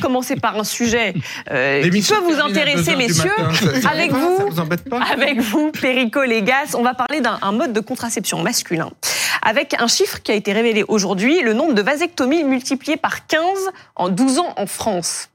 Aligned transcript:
commencer 0.00 0.36
par 0.36 0.58
un 0.58 0.64
sujet 0.64 1.14
euh, 1.50 1.82
qui 1.82 2.02
peut 2.02 2.20
vous 2.22 2.40
intéresser, 2.40 2.96
messieurs. 2.96 3.30
avec 3.88 4.12
vous, 4.12 4.48
avec 5.12 5.40
vous, 5.40 5.70
Perico 5.70 6.22
Légas, 6.22 6.74
on 6.74 6.82
va 6.82 6.94
parler 6.94 7.20
d'un 7.20 7.52
mode 7.52 7.72
de 7.72 7.80
contraception 7.80 8.42
masculin. 8.42 8.90
Avec 9.42 9.74
un 9.78 9.88
chiffre 9.88 10.22
qui 10.22 10.32
a 10.32 10.34
été 10.34 10.52
révélé 10.52 10.84
aujourd'hui, 10.88 11.42
le 11.42 11.52
nombre 11.52 11.74
de 11.74 11.82
vasectomies 11.82 12.44
multiplié 12.44 12.96
par 12.96 13.26
15 13.26 13.40
en 13.96 14.08
12 14.08 14.38
ans 14.38 14.54
en 14.56 14.66
France. 14.66 15.28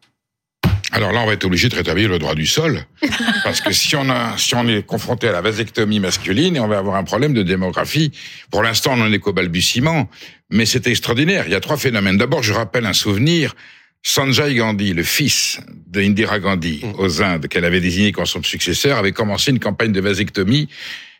Alors 0.92 1.12
là, 1.12 1.22
on 1.22 1.28
va 1.28 1.34
être 1.34 1.46
obligé 1.46 1.70
de 1.70 1.76
rétablir 1.76 2.10
le 2.10 2.18
droit 2.18 2.34
du 2.34 2.47
sol, 2.47 2.84
parce 3.44 3.62
que 3.62 3.72
si 3.72 3.96
on, 3.96 4.10
a, 4.10 4.38
si 4.38 4.56
on 4.56 4.68
est 4.68 4.86
confronté 4.86 5.28
à 5.28 5.31
la 5.31 5.42
vasectomie 5.42 6.00
masculine, 6.00 6.60
on 6.60 6.68
va 6.68 6.79
avoir 6.79 6.96
un 6.96 7.04
problème 7.04 7.34
de 7.34 7.44
démographie. 7.44 8.12
Pour 8.50 8.63
l'instant, 8.63 8.94
on 8.94 8.97
n'en 8.97 9.12
est 9.12 9.20
qu'au 9.20 9.34
balbutiement, 9.34 10.10
mais 10.50 10.66
c'est 10.66 10.88
extraordinaire. 10.88 11.44
Il 11.46 11.52
y 11.52 11.56
a 11.56 11.60
trois 11.60 11.78
phénomènes. 11.78 12.18
D'abord, 12.18 12.42
je 12.42 12.54
rappelle 12.54 12.86
un 12.88 12.94
souvenir. 12.94 13.56
Sanjay 14.04 14.56
Gandhi, 14.56 14.94
le 14.94 15.04
fils 15.04 15.60
d'Indira 15.88 16.40
Gandhi 16.40 16.82
mm. 16.84 17.00
aux 17.00 17.22
Indes, 17.22 17.48
qu'elle 17.48 17.66
avait 17.66 17.82
désigné 17.82 18.12
comme 18.12 18.26
son 18.26 18.44
successeur, 18.44 18.98
avait 18.98 19.12
commencé 19.12 19.52
une 19.52 19.60
campagne 19.60 19.92
de 19.92 20.02
vasectomie 20.02 20.70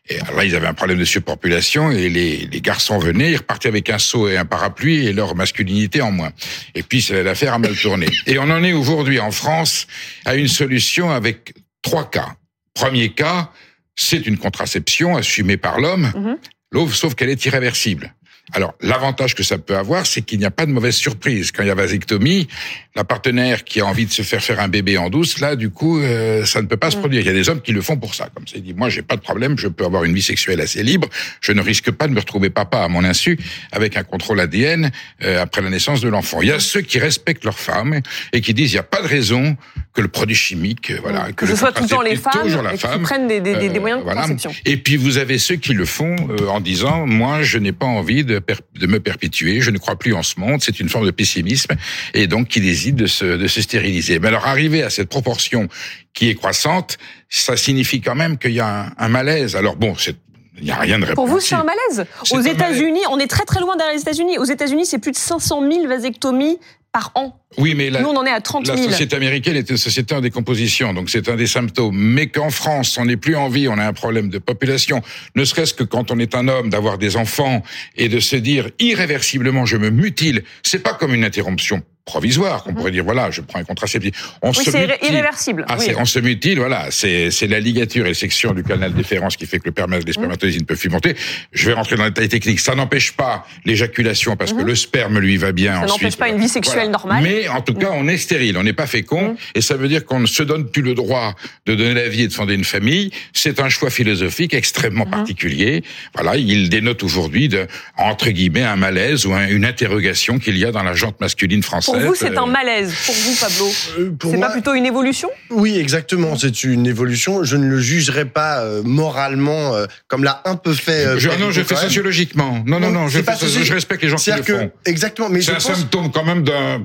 et 0.09 0.17
là, 0.36 0.44
ils 0.44 0.55
avaient 0.55 0.67
un 0.67 0.73
problème 0.73 0.98
de 0.98 1.05
surpopulation 1.05 1.91
et 1.91 2.09
les, 2.09 2.48
les, 2.52 2.62
garçons 2.62 2.98
venaient, 2.98 3.31
ils 3.31 3.38
repartaient 3.38 3.67
avec 3.67 3.89
un 3.91 4.00
seau 4.00 4.27
et 4.27 4.38
un 4.38 4.45
parapluie 4.45 5.05
et 5.05 5.13
leur 5.13 5.36
masculinité 5.36 6.02
en 6.02 6.12
moins. 6.12 6.31
Et 6.73 6.81
puis, 6.81 7.08
l'affaire 7.12 7.53
a 7.53 7.59
mal 7.59 7.76
tourné. 7.76 8.08
Et 8.26 8.39
on 8.39 8.44
en 8.50 8.63
est 8.63 8.73
aujourd'hui 8.73 9.20
en 9.20 9.30
France 9.30 9.86
à 10.25 10.36
une 10.36 10.48
solution 10.48 11.11
avec 11.11 11.53
trois 11.84 12.09
cas. 12.09 12.36
Premier 12.73 13.09
cas, 13.09 13.52
c'est 13.95 14.25
une 14.25 14.38
contraception 14.38 15.16
assumée 15.16 15.58
par 15.58 15.80
l'homme, 15.80 16.38
mm-hmm. 16.73 16.91
sauf 16.91 17.14
qu'elle 17.14 17.30
est 17.30 17.45
irréversible. 17.45 18.16
Alors, 18.53 18.73
l'avantage 18.81 19.35
que 19.35 19.44
ça 19.44 19.58
peut 19.58 19.76
avoir, 19.76 20.05
c'est 20.05 20.21
qu'il 20.21 20.39
n'y 20.39 20.45
a 20.45 20.52
pas 20.52 20.66
de 20.66 20.71
mauvaise 20.71 20.95
surprise. 20.95 21.52
Quand 21.52 21.63
il 21.63 21.67
y 21.67 21.71
a 21.71 21.76
vasectomie, 21.76 22.48
la 22.95 23.03
partenaire 23.03 23.63
qui 23.63 23.80
a 23.81 23.85
envie 23.85 24.05
de 24.05 24.12
se 24.12 24.23
faire 24.23 24.44
faire 24.44 24.59
un 24.59 24.67
bébé 24.67 24.98
en 24.98 25.09
douce, 25.09 25.39
là, 25.39 25.55
du 25.55 25.70
coup, 25.70 25.99
euh, 25.99 26.44
ça 26.45 26.62
ne 26.62 26.67
peut 26.67 26.77
pas 26.77 26.91
se 26.91 26.98
mm. 26.98 27.00
produire. 27.00 27.22
Il 27.22 27.27
y 27.27 27.30
a 27.30 27.33
des 27.33 27.50
hommes 27.50 27.61
qui 27.61 27.72
le 27.72 27.81
font 27.81 27.97
pour 27.97 28.16
ça. 28.16 28.30
Comme 28.33 28.47
ça, 28.47 28.58
dit, 28.59 28.73
moi, 28.73 28.89
j'ai 28.89 29.03
pas 29.03 29.16
de 29.16 29.22
problème, 29.22 29.58
je 29.58 29.67
peux 29.67 29.86
avoir 29.86 30.03
une 30.03 30.14
vie 30.14 30.22
sexuelle 30.22 30.59
assez 30.59 30.83
libre. 30.83 31.08
Je 31.42 31.52
ne 31.52 31.61
risque 31.61 31.92
pas 31.92 32.08
de 32.08 32.14
me 32.14 32.20
retrouver 32.20 32.50
papa 32.50 32.80
à 32.80 32.88
mon 32.88 33.03
insu 33.03 33.39
avec 33.72 33.95
un 33.95 34.03
contrôle 34.03 34.39
ADN 34.39 34.92
euh, 35.23 35.42
après 35.42 35.61
la 35.61 35.70
naissance 35.70 36.02
de 36.02 36.09
l'enfant. 36.09 36.42
Il 36.42 36.47
y 36.47 36.52
a 36.52 36.59
ceux 36.59 36.81
qui 36.81 37.00
respectent 37.00 37.45
leur 37.45 37.59
femme 37.59 38.02
et 38.33 38.42
qui 38.42 38.53
disent, 38.53 38.72
il 38.72 38.75
n'y 38.75 38.80
a 38.80 38.83
pas 38.83 39.02
de 39.02 39.08
raison 39.08 39.55
que 39.94 40.02
le 40.02 40.08
produit 40.08 40.36
chimique, 40.36 40.92
euh, 40.92 41.00
voilà, 41.02 41.27
que, 41.27 41.45
que 41.45 41.47
ce 41.47 41.55
soit 41.55 41.72
tout 41.72 41.83
le 41.83 41.89
temps 41.89 42.02
les 42.02 42.16
femmes, 42.16 42.47
qui 42.77 43.00
prennent 43.00 43.27
des, 43.27 43.39
des, 43.39 43.70
des 43.70 43.80
moyens 43.80 44.03
de 44.03 44.09
conception. 44.09 44.52
Et 44.66 44.77
puis 44.77 44.97
vous 44.97 45.17
avez 45.17 45.38
ceux 45.38 45.55
qui 45.55 45.73
le 45.73 45.86
font 45.86 46.16
en 46.50 46.59
disant, 46.59 47.05
moi, 47.05 47.44
je 47.44 47.58
n'ai 47.58 47.72
pas 47.72 47.86
envie 47.86 48.23
de 48.23 48.39
de 48.40 48.88
me 48.88 49.00
perpétuer, 49.00 49.62
je 49.62 49.72
ne 49.72 49.78
crois 49.78 49.98
plus 49.98 50.14
en 50.14 50.23
ce 50.23 50.40
monde, 50.40 50.62
c'est 50.62 50.80
une 50.80 50.90
forme 50.90 51.06
de 51.06 51.12
pessimisme, 51.12 51.76
et 52.14 52.28
donc 52.28 52.48
qui 52.48 52.62
décide 52.62 52.95
de 52.95 53.08
se, 53.08 53.26
de 53.26 53.48
se 53.48 53.62
stériliser. 53.62 54.20
Mais 54.20 54.30
alors 54.30 54.48
arriver 54.48 54.84
à 54.84 54.90
cette 54.90 55.09
proportion 55.09 55.68
qui 56.14 56.30
est 56.30 56.36
croissante, 56.36 56.98
ça 57.30 57.58
signifie 57.58 58.02
quand 58.02 58.16
même 58.16 58.38
qu'il 58.38 58.52
y 58.52 58.60
a 58.60 58.92
un, 58.98 59.10
malaise. 59.10 59.56
Alors 59.56 59.76
bon, 59.76 59.95
c'est 59.95 60.16
il 60.58 60.66
n'y 60.66 60.72
a 60.72 60.76
rien 60.76 61.00
de 61.00 61.06
Pour 61.14 61.28
vous, 61.28 61.40
c'est 61.40 61.56
un 61.56 61.64
malaise? 61.64 62.06
Aux 62.32 62.42
États-Unis, 62.42 63.00
on 63.10 63.17
est 63.17 63.28
très 63.28 63.45
très 63.45 63.62
loin 63.62 63.78
derrière 63.78 63.95
les 63.95 64.02
États-Unis. 64.02 64.38
Aux 64.40 64.44
États-Unis, 64.44 64.86
c'est 64.86 65.00
plus 65.00 65.12
de 65.12 65.17
500 65.17 65.62
000 65.72 65.88
vasectomies 65.88 66.60
par 66.92 67.12
an. 67.16 67.40
Oui, 67.58 67.76
mais 67.76 67.90
la, 67.90 68.02
nous, 68.02 68.09
on 68.09 68.16
en 68.16 68.26
est 68.26 68.32
à 68.32 68.42
30 68.42 68.66
000. 68.66 68.78
La 68.78 68.84
société 68.84 69.16
américaine 69.16 69.56
est 69.56 69.70
une 69.70 69.78
société 69.78 70.16
en 70.16 70.22
décomposition, 70.22 70.94
donc 70.94 71.09
c'est 71.09 71.30
un 71.30 71.36
des 71.36 71.48
symptômes. 71.48 71.95
Mais 71.95 72.28
qu'en 72.28 72.50
France, 72.50 72.98
on 72.98 73.06
n'est 73.06 73.18
plus 73.18 73.36
en 73.36 73.50
vie, 73.50 73.68
on 73.68 73.78
a 73.78 73.86
un 73.86 73.94
problème 73.94 74.30
de 74.30 74.38
population, 74.38 75.02
ne 75.36 75.45
serait-ce 75.45 75.73
que 75.73 75.84
quand 75.84 76.12
on 76.12 76.20
est 76.20 76.36
un 76.36 76.48
homme, 76.48 76.70
d'avoir 76.70 76.98
des 76.98 77.16
enfants 77.16 77.64
et 77.95 78.10
de 78.10 78.20
se 78.20 78.36
dire 78.36 78.70
irréversiblement, 78.80 79.66
je 79.66 79.78
me 79.78 79.90
mutile, 79.90 80.44
c'est 80.64 80.84
pas 80.84 80.94
comme 80.94 81.14
une 81.14 81.23
interruption 81.23 81.84
provisoire, 82.09 82.63
qu'on 82.63 82.71
mhm. 82.71 82.77
pourrait 82.77 82.91
dire 82.91 83.03
voilà, 83.03 83.31
je 83.31 83.41
prends 83.41 83.59
un 83.59 83.63
contraceptif. 83.63 84.33
On 84.41 84.52
oui, 84.52 84.65
c'est 84.65 84.99
irréversible. 85.03 85.65
Ah, 85.69 85.77
on 85.97 86.05
se 86.05 86.19
mutile, 86.19 86.59
voilà, 86.59 86.88
c'est 86.89 87.29
c'est 87.31 87.47
la 87.47 87.59
ligature 87.59 88.07
et 88.07 88.13
section 88.13 88.53
du 88.53 88.63
canal 88.63 88.93
déférence 88.93 89.38
qui 89.38 89.45
fait 89.45 89.59
que 89.59 89.65
le 89.65 89.71
permas 89.71 89.99
des 89.99 90.13
spermatozoïdes 90.13 90.61
ne 90.61 90.65
peut 90.65 90.75
plus 90.75 90.89
monter. 90.89 91.15
Je 91.52 91.67
vais 91.67 91.73
rentrer 91.73 91.95
dans 91.95 92.05
les 92.05 92.11
détails 92.11 92.30
techniques. 92.30 92.59
Ça 92.59 92.75
n'empêche 92.75 93.11
pas 93.14 93.45
l'éjaculation 93.65 94.36
parce 94.36 94.53
que 94.53 94.61
mhm. 94.61 94.67
le 94.67 94.75
sperme 94.75 95.19
lui 95.19 95.37
va 95.37 95.52
bien. 95.52 95.81
Ça 95.81 95.86
n'empêche 95.86 96.17
pas 96.17 96.30
une 96.30 96.39
vie 96.39 96.49
sexuelle 96.49 96.89
normale. 96.89 97.23
Mais 97.23 97.48
en 97.48 97.61
tout 97.61 97.75
cas, 97.75 97.92
on 97.93 98.08
est 98.08 98.17
stérile, 98.17 98.58
on 98.58 98.64
n'est 98.64 98.73
pas 98.73 98.87
fécond 98.87 99.36
et 99.55 99.61
ça 99.61 99.75
veut 99.75 99.87
dire 99.87 100.05
qu'on 100.05 100.19
ne 100.19 100.27
se 100.27 100.43
donne 100.43 100.65
plus 100.69 100.81
le 100.81 100.95
droit 100.95 101.36
de 101.67 101.75
donner 101.75 101.93
la 101.93 102.09
vie 102.09 102.23
et 102.23 102.27
de 102.27 102.33
fonder 102.33 102.55
une 102.55 102.64
famille. 102.64 103.11
C'est 103.33 103.59
un 103.59 103.69
choix 103.69 103.89
philosophique 103.89 104.53
extrêmement 104.53 105.05
particulier. 105.05 105.83
Voilà, 106.15 106.37
il 106.37 106.69
dénote 106.69 107.03
aujourd'hui 107.03 107.49
de 107.49 107.67
entre 107.98 108.30
guillemets 108.30 108.64
un 108.64 108.75
malaise 108.75 109.25
ou 109.25 109.33
une 109.33 109.65
interrogation 109.65 110.39
qu'il 110.39 110.58
y 110.58 110.65
a 110.65 110.71
dans 110.71 110.83
la 110.83 110.93
jante 110.93 111.19
masculine 111.19 111.64
française. 111.64 111.93
Pour 111.93 111.98
vous, 111.99 112.15
c'est 112.15 112.37
un 112.37 112.45
malaise. 112.45 112.93
Pour 113.05 113.15
vous, 113.15 113.36
Pablo, 113.39 113.71
euh, 113.99 114.11
c'est 114.32 114.39
pas 114.39 114.49
plutôt 114.49 114.73
une 114.73 114.86
évolution? 114.86 115.30
Oui, 115.49 115.77
exactement. 115.77 116.37
C'est 116.37 116.64
une 116.64 116.87
évolution. 116.87 117.43
Je 117.43 117.58
ne 117.58 117.67
le 117.67 117.80
jugerai 117.80 118.26
pas 118.26 118.60
euh, 118.60 118.82
moralement, 118.83 119.76
euh, 119.76 119.86
comme 120.08 120.23
l'a 120.23 120.42
un 120.45 120.55
peu 120.55 120.73
fait. 120.73 121.20
Je, 121.20 121.30
non, 121.39 121.52
je 121.52 121.61
fais 121.61 121.76
sociologiquement. 121.76 122.64
Non, 122.65 122.80
non, 122.80 122.92
non. 122.92 123.08
Je, 123.08 123.20
je 123.20 123.73
respecte 123.73 124.04
les 124.04 124.10
gens 124.10 124.17
qui 124.17 124.32
le 124.32 124.43
font. 124.43 124.71
Exactement. 124.86 125.30
Mais 125.30 125.42
c'est 125.42 125.54
un 125.54 125.60
symptôme 125.60 126.11
quand 126.11 126.23
même 126.23 126.43
d'un 126.43 126.83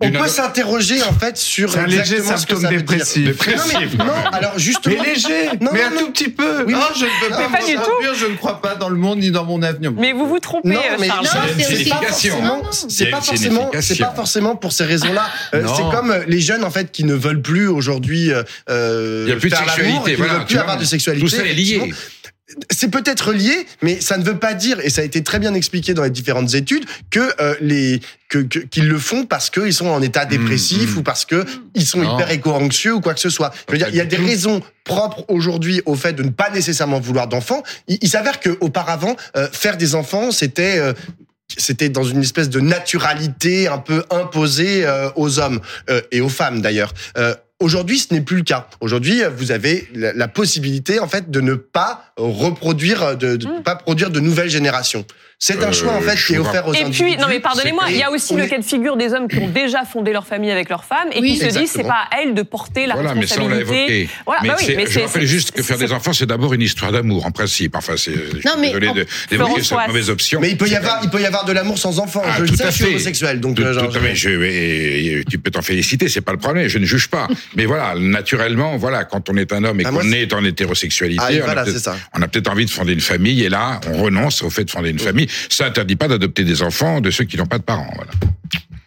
on 0.00 0.10
peut 0.10 0.28
s'interroger 0.28 1.02
en 1.02 1.12
fait 1.12 1.36
sur 1.36 1.76
un 1.78 1.86
léger 1.86 2.20
symptôme 2.22 2.66
dépressif. 2.68 3.42
Non, 3.98 4.04
non, 4.04 4.12
alors 4.32 4.58
justement. 4.58 4.96
Mais 4.98 5.14
léger, 5.14 5.50
mais 5.60 5.82
un 5.82 5.90
tout 5.90 6.10
petit 6.10 6.28
peu. 6.28 6.64
Oui, 6.66 6.74
oh, 6.76 6.92
je 6.96 7.04
ne 7.04 7.10
peux 7.20 7.30
pas, 7.30 7.58
pas 7.58 7.64
du 7.64 7.74
tout. 7.74 8.14
je 8.14 8.26
ne 8.26 8.36
crois 8.36 8.60
pas 8.60 8.74
dans 8.74 8.88
le 8.88 8.96
monde 8.96 9.18
ni 9.18 9.30
dans 9.30 9.44
mon 9.44 9.62
avenir. 9.62 9.92
Mais 9.92 10.12
vous 10.12 10.26
vous 10.26 10.38
trompez, 10.38 10.68
non, 10.68 10.80
mais 10.98 11.08
Charles. 11.08 11.48
C'est 11.58 11.88
pas 11.88 11.96
forcément, 11.96 12.62
c'est 12.70 13.10
pas 13.10 13.20
forcément, 13.20 13.70
c'est 13.80 13.98
pas 13.98 14.14
forcément 14.14 14.56
pour 14.56 14.72
ces 14.72 14.84
raisons-là. 14.84 15.26
Euh, 15.54 15.66
c'est 15.76 15.96
comme 15.96 16.10
euh, 16.10 16.24
les 16.26 16.40
jeunes 16.40 16.64
en 16.64 16.70
fait 16.70 16.90
qui 16.90 17.04
ne 17.04 17.14
veulent 17.14 17.42
plus 17.42 17.68
aujourd'hui 17.68 18.30
euh, 18.68 19.24
Il 19.26 19.30
y 19.30 19.32
a 19.32 19.36
plus 19.36 19.50
de 19.50 19.54
sexualité, 19.54 20.14
voilà, 20.14 20.32
ne 20.32 20.38
veulent 20.38 20.46
plus 20.46 20.58
avoir 20.58 20.78
de 20.78 20.84
sexualité. 20.84 21.24
Tout 21.24 21.30
ça 21.30 21.44
est 21.44 21.52
lié. 21.52 21.92
C'est 22.70 22.90
peut-être 22.90 23.32
lié, 23.32 23.66
mais 23.82 24.00
ça 24.00 24.16
ne 24.16 24.24
veut 24.24 24.38
pas 24.38 24.54
dire, 24.54 24.80
et 24.80 24.90
ça 24.90 25.02
a 25.02 25.04
été 25.04 25.22
très 25.22 25.38
bien 25.38 25.54
expliqué 25.54 25.94
dans 25.94 26.02
les 26.02 26.10
différentes 26.10 26.54
études, 26.54 26.84
que 27.10 27.20
euh, 27.40 27.54
les 27.60 28.00
que 28.28 28.38
qu'ils 28.38 28.88
le 28.88 28.98
font 28.98 29.26
parce 29.26 29.50
qu'ils 29.50 29.74
sont 29.74 29.88
en 29.88 30.00
état 30.02 30.24
dépressif 30.24 30.90
mmh, 30.90 30.94
mmh. 30.94 30.98
ou 30.98 31.02
parce 31.02 31.24
que 31.24 31.44
ils 31.74 31.86
sont 31.86 32.02
hyper 32.02 32.30
éco-anxieux 32.30 32.94
ou 32.94 33.00
quoi 33.00 33.14
que 33.14 33.20
ce 33.20 33.30
soit. 33.30 33.52
Je 33.68 33.72
veux 33.72 33.78
dire, 33.78 33.88
il 33.88 33.96
y 33.96 34.00
a 34.00 34.04
des 34.04 34.16
raisons 34.16 34.62
propres 34.84 35.24
aujourd'hui 35.28 35.82
au 35.84 35.96
fait 35.96 36.12
de 36.12 36.22
ne 36.22 36.30
pas 36.30 36.50
nécessairement 36.50 37.00
vouloir 37.00 37.26
d'enfants. 37.26 37.62
Il, 37.88 38.08
s'avère 38.08 38.38
que 38.38 38.56
auparavant, 38.60 39.16
euh, 39.36 39.48
faire 39.52 39.76
des 39.76 39.94
enfants, 39.94 40.30
c'était 40.30 40.78
euh, 40.78 40.92
c'était 41.56 41.88
dans 41.88 42.04
une 42.04 42.20
espèce 42.20 42.48
de 42.48 42.60
naturalité 42.60 43.66
un 43.66 43.78
peu 43.78 44.04
imposée 44.10 44.86
aux 45.16 45.40
hommes 45.40 45.60
et 46.12 46.20
aux 46.20 46.28
femmes 46.28 46.60
d'ailleurs. 46.60 46.94
Aujourd'hui, 47.60 47.98
ce 47.98 48.14
n'est 48.14 48.22
plus 48.22 48.38
le 48.38 48.42
cas. 48.42 48.66
Aujourd'hui, 48.80 49.20
vous 49.36 49.52
avez 49.52 49.86
la, 49.92 50.28
possibilité, 50.28 50.98
en 50.98 51.06
fait, 51.06 51.30
de 51.30 51.42
ne 51.42 51.54
pas 51.54 51.99
reproduire, 52.16 53.16
de 53.16 53.36
ne 53.36 53.58
mmh. 53.58 53.62
pas 53.62 53.76
produire 53.76 54.10
de 54.10 54.20
nouvelles 54.20 54.50
générations. 54.50 55.04
C'est 55.42 55.64
un 55.64 55.68
euh, 55.68 55.72
choix 55.72 55.94
en 55.94 56.02
fait 56.02 56.16
qui 56.16 56.34
est 56.34 56.38
offert 56.38 56.68
aux 56.68 56.74
et 56.74 56.82
individus. 56.82 57.02
Et 57.02 57.14
puis, 57.14 57.16
non 57.16 57.26
mais 57.26 57.40
pardonnez-moi, 57.40 57.84
il 57.88 57.96
y 57.96 58.02
a 58.02 58.10
aussi 58.10 58.36
le 58.36 58.46
cas 58.46 58.58
de 58.58 58.62
figure 58.62 58.98
des 58.98 59.14
hommes 59.14 59.26
qui 59.26 59.38
ont 59.38 59.48
déjà 59.48 59.86
fondé 59.86 60.12
leur 60.12 60.26
famille 60.26 60.50
avec 60.50 60.68
leur 60.68 60.84
femme 60.84 61.08
et 61.12 61.22
qui 61.22 61.38
se 61.38 61.46
disent 61.46 61.70
c'est 61.70 61.82
pas 61.82 62.08
à 62.10 62.20
elles 62.20 62.34
de 62.34 62.42
porter 62.42 62.84
la 62.84 62.92
voilà, 62.92 63.14
responsabilité. 63.14 63.48
Mais 63.48 63.56
ça 63.56 63.72
on 63.72 63.72
l'a 63.72 63.80
évoqué. 63.80 64.08
Voilà, 64.26 64.42
mais, 64.42 64.48
bah 64.50 64.56
oui, 64.58 64.74
mais 64.76 64.86
je 64.86 65.00
rappelle 65.00 65.26
juste 65.26 65.52
que 65.52 65.62
faire 65.62 65.78
des 65.78 65.92
enfants 65.92 66.12
c'est 66.12 66.26
d'abord 66.26 66.52
une 66.52 66.60
histoire 66.60 66.92
d'amour 66.92 67.24
en 67.24 67.30
principe. 67.30 67.74
Enfin 67.74 67.94
c'est. 67.96 68.12
Non 68.44 68.52
mais 68.60 68.66
désolé 68.66 69.06
d'évoquer 69.30 69.62
cette 69.62 69.86
mauvaise 69.88 70.10
option. 70.10 70.40
Mais 70.42 70.50
il 70.50 70.58
peut 70.58 70.68
y 70.68 70.76
avoir, 70.76 71.00
il 71.02 71.08
peut 71.08 71.22
y 71.22 71.26
avoir 71.26 71.46
de 71.46 71.52
l'amour 71.52 71.78
sans 71.78 71.98
enfant. 72.00 72.20
Ah, 72.22 72.34
je 72.36 72.42
le 72.42 72.48
sais, 72.54 72.66
je 72.66 72.70
suis 72.70 72.84
homosexuel 72.84 73.40
donc. 73.40 73.58
Euh, 73.60 75.22
tu 75.30 75.38
peux 75.38 75.50
t'en 75.50 75.62
féliciter, 75.62 76.10
c'est 76.10 76.20
pas 76.20 76.32
le 76.32 76.38
problème. 76.38 76.68
Je 76.68 76.76
ne 76.76 76.84
juge 76.84 77.08
pas. 77.08 77.28
Mais 77.56 77.64
voilà, 77.64 77.94
naturellement, 77.98 78.76
voilà, 78.76 79.04
quand 79.04 79.30
on 79.30 79.36
est 79.36 79.54
un 79.54 79.64
homme 79.64 79.80
et 79.80 79.84
bah, 79.84 79.90
qu'on 79.90 80.12
est 80.12 80.34
en 80.34 80.44
hétérosexualité, 80.44 81.40
on 82.14 82.20
a 82.20 82.28
peut-être 82.28 82.50
envie 82.50 82.66
de 82.66 82.70
fonder 82.70 82.92
une 82.92 83.00
famille 83.00 83.42
et 83.42 83.48
là 83.48 83.80
on 83.88 84.02
renonce 84.02 84.42
au 84.42 84.50
fait 84.50 84.64
de 84.64 84.70
fonder 84.70 84.90
une 84.90 84.98
famille. 84.98 85.29
Ça 85.48 85.66
interdit 85.66 85.96
pas 85.96 86.08
d'adopter 86.08 86.44
des 86.44 86.62
enfants 86.62 87.00
de 87.00 87.10
ceux 87.10 87.24
qui 87.24 87.36
n'ont 87.36 87.46
pas 87.46 87.58
de 87.58 87.64
parents. 87.64 87.92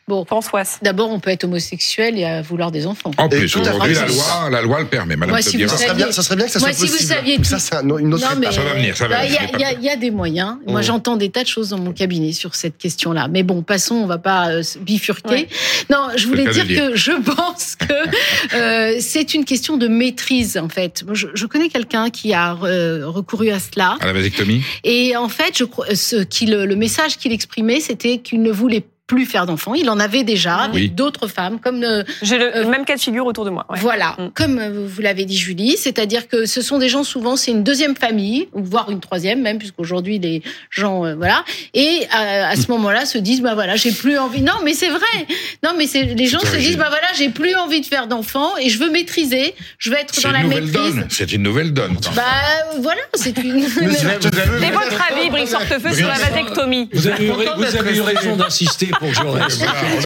Bon, 0.08 0.26
François. 0.26 0.64
D'abord, 0.82 1.10
on 1.10 1.20
peut 1.20 1.30
être 1.30 1.46
homosexuel 1.46 2.20
et 2.20 2.42
vouloir 2.42 2.72
des 2.72 2.88
enfants. 2.88 3.12
En 3.18 3.30
plus, 3.30 3.56
aujourd'hui, 3.56 3.94
la 3.94 4.06
loi, 4.06 4.50
la 4.52 4.62
loi 4.62 4.80
le 4.82 4.88
permet. 4.88 5.16
Madame 5.16 5.32
Moi, 5.32 5.42
si 5.42 5.58
ça, 5.68 5.78
serait 5.78 5.96
bien, 5.96 6.12
ça 6.12 6.22
serait 6.22 6.36
bien 6.36 6.46
que 6.46 6.52
ça 6.52 6.60
Moi, 6.60 6.74
soit 6.74 6.88
si 6.88 6.92
Vous 6.92 6.98
saviez 6.98 7.44
ça, 7.44 7.60
c'est 7.60 7.76
une 7.82 8.14
autre 8.14 8.24
non, 8.24 8.40
mais, 8.40 8.52
Ça 8.52 8.62
va 8.62 8.74
venir, 8.74 8.98
ça 8.98 9.08
va 9.08 9.24
venir. 9.24 9.40
Il 9.80 9.84
y, 9.84 9.90
a 9.90 9.96
des 9.96 10.12
moyens. 10.12 10.58
Moi, 10.68 10.82
mmh. 10.82 10.84
j'entends 10.84 11.18
des 11.18 11.30
tas 11.30 11.44
de 11.44 11.48
choses 11.48 11.70
dans 11.70 11.80
mon 11.80 11.94
cabinet 11.94 12.32
sur 12.34 12.56
cette 12.56 12.78
question-là. 12.78 13.28
Mais 13.30 13.44
bon, 13.44 13.62
passons, 13.62 13.96
on 13.96 14.06
va 14.06 14.18
pas 14.18 14.50
euh, 14.50 14.64
bifurquer. 14.82 15.48
Non, 15.90 16.10
je 16.16 16.28
voulais 16.28 16.48
dire, 16.48 16.68
que 16.68 16.96
je 16.96 17.12
pense 17.12 17.76
que 17.76 17.94
euh, 18.56 18.98
c'est 19.00 19.34
une 19.34 19.46
question 19.46 19.78
de 19.78 19.88
maîtrise, 19.88 20.58
en 20.58 20.70
fait. 20.70 21.04
Je, 21.12 21.28
je 21.34 21.46
connais 21.46 21.70
quelqu'un 21.70 22.10
qui 22.10 22.34
a 22.34 22.58
euh, 22.64 23.04
recouru 23.06 23.52
à 23.52 23.60
cela. 23.60 23.98
À 24.02 24.08
la 24.08 24.14
vasectomie 24.14 24.64
Et 24.84 25.16
en 25.16 25.30
fait, 25.30 25.58
je 25.58 25.64
crois, 25.64 25.96
ce, 25.96 26.18
qui, 26.24 26.46
le, 26.46 26.66
le 26.66 26.76
message 26.76 27.18
qu'il 27.18 27.32
exprimait, 27.32 27.80
c'était 27.80 28.18
qu'il 28.18 28.42
ne 28.42 28.52
voulait 28.52 28.84
plus 29.08 29.26
faire 29.26 29.46
d'enfants. 29.46 29.74
Il 29.74 29.90
en 29.90 30.00
avait 30.00 30.24
déjà 30.24 30.56
avec 30.58 30.96
d'autres 30.96 31.28
femmes, 31.28 31.60
comme 31.60 31.86
j'ai 32.22 32.38
le 32.38 32.66
même 32.66 32.86
cas 32.86 32.96
de 32.96 33.02
figure 33.02 33.26
autour 33.26 33.46
de 33.46 33.50
moi. 33.50 33.66
Voilà, 33.70 34.16
mm. 34.18 34.30
comme 34.34 34.86
vous 34.86 35.02
l'avez 35.02 35.26
dit 35.26 35.38
Julie, 35.38 35.76
c'est-à-dire 35.78 36.28
que 36.28 36.46
ce 36.46 36.62
sont 36.62 36.80
des 36.80 36.90
gens 36.90 37.04
souvent, 37.04 37.36
c'est 37.36 37.52
une 37.52 37.64
deuxième 37.64 37.96
famille, 37.96 38.48
ou 38.54 38.64
voire 38.64 38.90
une 38.90 39.00
troisième 39.00 39.42
même, 39.42 39.58
puisqu'aujourd'hui 39.58 40.20
les 40.20 40.42
gens, 40.70 41.16
voilà, 41.16 41.44
et 41.74 42.08
à, 42.12 42.56
ce 42.56 42.72
moment-là 42.72 43.06
se 43.06 43.18
disent 43.18 43.42
bah 43.42 43.56
voilà, 43.56 43.76
j'ai 43.76 43.92
plus 43.92 44.18
envie. 44.18 44.42
Non, 44.42 44.54
mais 44.64 44.74
c'est 44.74 44.90
vrai. 44.90 45.28
Non, 45.64 45.72
mais 45.78 45.88
c'est 45.88 46.04
les 46.04 46.28
gens 46.28 46.40
se 46.40 46.56
disent 46.56 46.78
bah 46.78 46.90
voilà, 46.90 47.08
j'ai 47.18 47.30
plus 47.30 47.56
envie 47.56 47.82
de 47.82 47.86
faire 47.86 48.08
d'enfants 48.08 48.58
et 48.60 48.70
je 48.70 48.80
veux 48.80 48.90
maîtriser, 48.90 49.54
je 49.78 49.90
veux 49.90 49.98
être 49.98 50.22
dans 50.22 50.32
la 50.32 50.44
maîtrise. 50.44 51.06
C'est 51.10 51.34
une 51.34 51.44
nouvelle 51.44 51.74
donne. 51.74 51.98
Bah 52.16 52.24
voilà, 52.80 53.02
c'est 53.14 53.38
une. 53.38 53.60
Et 53.60 54.72
votre 54.72 55.02
avis, 55.12 55.30
Brice 55.30 55.54
Hortefeux, 55.54 55.94
sur 55.94 56.08
la 56.08 56.16
vasectomie 56.16 56.90
Vous 56.94 57.08
avez 57.08 57.26
eu, 57.26 58.02
raison 58.02 58.36
d'insister 58.36 58.92
pour 59.00 59.08
que 59.10 59.14
je 59.14 59.22
reste. 59.24 59.66